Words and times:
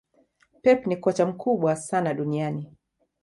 pep 0.61 0.87
ni 0.87 0.97
kocha 0.97 1.25
mkubwa 1.25 1.75
sana 1.75 2.13
duniani 2.13 2.73